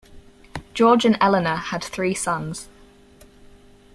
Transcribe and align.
George 0.73 1.05
and 1.05 1.15
Eleanor 1.21 1.57
had 1.57 1.83
three 1.83 2.15
sons. 2.15 2.69